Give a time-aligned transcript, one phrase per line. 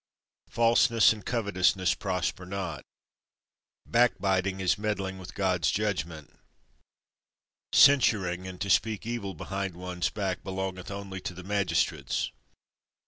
[0.49, 2.81] Falseness and covetousness prosper not.
[3.85, 6.39] Backbiting is meddling with God's judgment.
[7.71, 12.31] Censuring, and to speak evil behind one's back, belongeth only to the magistrates.